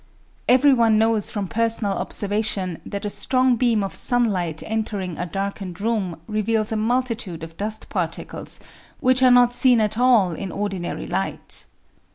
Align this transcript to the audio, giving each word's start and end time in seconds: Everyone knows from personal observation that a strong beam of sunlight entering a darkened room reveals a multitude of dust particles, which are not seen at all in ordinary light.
Everyone 0.49 0.97
knows 0.97 1.29
from 1.29 1.47
personal 1.47 1.91
observation 1.93 2.81
that 2.87 3.05
a 3.05 3.09
strong 3.11 3.55
beam 3.55 3.83
of 3.83 3.93
sunlight 3.93 4.63
entering 4.65 5.15
a 5.19 5.27
darkened 5.27 5.79
room 5.79 6.19
reveals 6.27 6.71
a 6.71 6.75
multitude 6.75 7.43
of 7.43 7.55
dust 7.55 7.87
particles, 7.89 8.59
which 8.99 9.21
are 9.21 9.29
not 9.29 9.53
seen 9.53 9.79
at 9.79 9.99
all 9.99 10.31
in 10.31 10.51
ordinary 10.51 11.05
light. 11.05 11.67